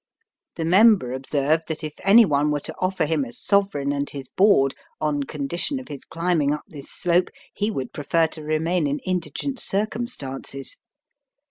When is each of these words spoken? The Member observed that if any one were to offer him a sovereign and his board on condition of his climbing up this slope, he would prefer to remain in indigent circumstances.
The 0.55 0.65
Member 0.65 1.13
observed 1.13 1.67
that 1.67 1.83
if 1.83 1.93
any 2.03 2.25
one 2.25 2.49
were 2.49 2.59
to 2.61 2.73
offer 2.79 3.05
him 3.05 3.23
a 3.23 3.31
sovereign 3.31 3.91
and 3.91 4.09
his 4.09 4.29
board 4.29 4.73
on 4.99 5.21
condition 5.21 5.79
of 5.79 5.89
his 5.89 6.05
climbing 6.05 6.55
up 6.55 6.63
this 6.67 6.89
slope, 6.89 7.29
he 7.53 7.69
would 7.69 7.93
prefer 7.93 8.25
to 8.29 8.41
remain 8.41 8.87
in 8.87 8.97
indigent 9.05 9.59
circumstances. 9.59 10.77